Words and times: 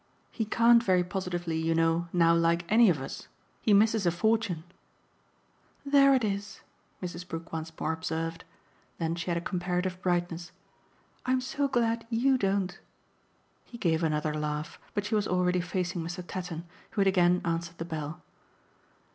"He 0.31 0.45
can't 0.45 0.81
very 0.83 1.03
positively, 1.03 1.57
you 1.59 1.75
know, 1.75 2.07
now 2.11 2.33
like 2.33 2.65
ANY 2.71 2.89
of 2.89 2.99
us. 2.99 3.27
He 3.61 3.71
misses 3.71 4.07
a 4.07 4.11
fortune." 4.11 4.63
"There 5.85 6.15
it 6.15 6.23
is!" 6.23 6.61
Mrs. 7.03 7.27
Brook 7.27 7.53
once 7.53 7.71
more 7.79 7.91
observed. 7.93 8.43
Then 8.97 9.13
she 9.13 9.29
had 9.29 9.37
a 9.37 9.41
comparative 9.41 10.01
brightness. 10.01 10.51
"I'm 11.23 11.39
so 11.39 11.67
glad 11.67 12.07
YOU 12.09 12.39
don't!" 12.39 12.79
He 13.63 13.77
gave 13.77 14.01
another 14.01 14.33
laugh, 14.33 14.79
but 14.95 15.05
she 15.05 15.13
was 15.13 15.27
already 15.27 15.61
facing 15.61 16.01
Mr. 16.01 16.25
Tatton, 16.27 16.63
who 16.89 17.01
had 17.01 17.07
again 17.07 17.39
answered 17.45 17.77
the 17.77 17.85
bell. 17.85 18.23